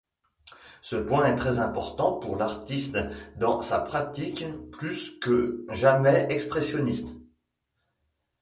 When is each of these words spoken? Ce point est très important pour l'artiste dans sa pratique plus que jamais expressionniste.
Ce 0.81 0.95
point 0.95 1.25
est 1.27 1.35
très 1.35 1.59
important 1.59 2.13
pour 2.13 2.35
l'artiste 2.35 2.97
dans 3.37 3.61
sa 3.61 3.77
pratique 3.81 4.43
plus 4.71 5.19
que 5.19 5.63
jamais 5.69 6.25
expressionniste. 6.31 7.15